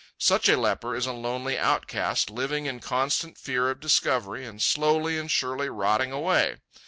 Such 0.17 0.49
a 0.49 0.57
leper 0.57 0.95
is 0.95 1.05
a 1.05 1.13
lonely 1.13 1.59
outcast, 1.59 2.31
living 2.31 2.65
in 2.65 2.79
constant 2.79 3.37
fear 3.37 3.69
of 3.69 3.79
discovery 3.79 4.43
and 4.47 4.59
slowly 4.59 5.19
and 5.19 5.29
surely 5.29 5.69
rotting 5.69 6.11
away. 6.11 6.55